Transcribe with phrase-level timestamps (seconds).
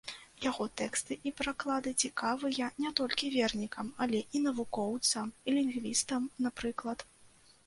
[0.43, 6.99] Яго тэксты і пераклады цікавыя не толькі вернікам, але і навукоўцам, лінгвістам, напрыклад.